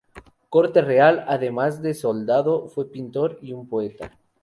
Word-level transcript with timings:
Corte-Real, 0.49 1.25
además 1.27 1.83
de 1.83 1.93
soldado, 1.93 2.67
fue 2.69 2.85
un 2.85 2.91
pintor 2.91 3.37
y 3.39 3.53
un 3.53 3.69
poeta. 3.69 4.17